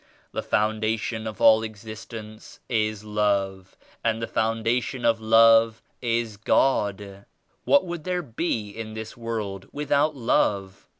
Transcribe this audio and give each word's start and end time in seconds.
The 0.31 0.41
foundation 0.41 1.27
of 1.27 1.39
all 1.39 1.61
existence 1.61 2.59
is 2.67 3.03
Love 3.03 3.77
and 4.03 4.19
the 4.19 4.25
foundation 4.25 5.05
of 5.05 5.21
Love 5.21 5.83
is 6.01 6.37
God. 6.37 7.25
What 7.65 7.85
would 7.85 8.03
there 8.03 8.23
be 8.23 8.71
in 8.71 8.95
this 8.95 9.15
world 9.15 9.67
without 9.71 10.15
love? 10.15 10.87